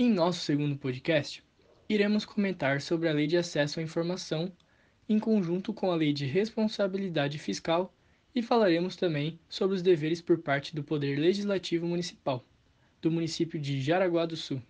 [0.00, 1.42] Em nosso segundo podcast,
[1.88, 4.52] iremos comentar sobre a Lei de Acesso à Informação,
[5.08, 7.92] em conjunto com a Lei de Responsabilidade Fiscal,
[8.32, 12.44] e falaremos também sobre os deveres por parte do Poder Legislativo Municipal,
[13.02, 14.62] do município de Jaraguá do Sul,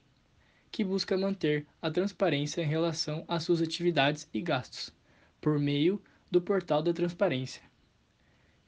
[0.70, 4.90] que busca manter a transparência em relação às suas atividades e gastos,
[5.42, 7.60] por meio do Portal da Transparência.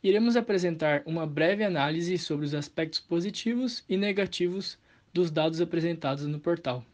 [0.03, 4.77] Iremos apresentar uma breve análise sobre os aspectos positivos e negativos
[5.13, 6.85] dos dados apresentados no portal.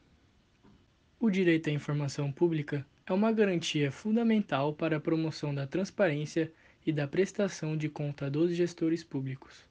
[1.20, 6.50] O direito à informação pública é uma garantia fundamental para a promoção da transparência
[6.84, 9.66] e da prestação de conta dos gestores públicos.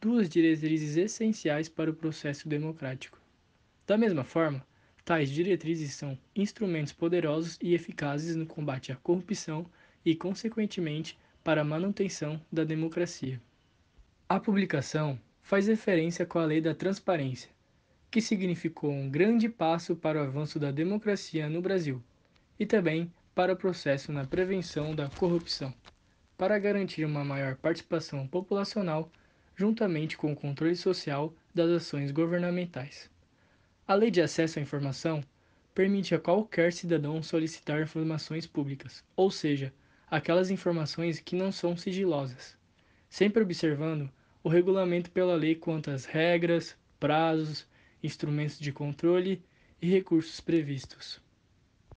[0.00, 3.20] Duas diretrizes essenciais para o processo democrático.
[3.86, 4.64] Da mesma forma,
[5.04, 9.66] tais diretrizes são instrumentos poderosos e eficazes no combate à corrupção
[10.04, 13.40] e, consequentemente, para a manutenção da democracia.
[14.28, 15.18] A publicação
[15.50, 17.50] faz referência com a Lei da Transparência,
[18.08, 22.00] que significou um grande passo para o avanço da democracia no Brasil
[22.56, 25.74] e também para o processo na prevenção da corrupção,
[26.38, 29.10] para garantir uma maior participação populacional
[29.56, 33.10] juntamente com o controle social das ações governamentais.
[33.88, 35.20] A Lei de Acesso à Informação
[35.74, 39.74] permite a qualquer cidadão solicitar informações públicas, ou seja,
[40.08, 42.56] aquelas informações que não são sigilosas,
[43.08, 44.08] sempre observando
[44.42, 47.66] o regulamento pela lei quanto às regras, prazos,
[48.02, 49.42] instrumentos de controle
[49.80, 51.20] e recursos previstos.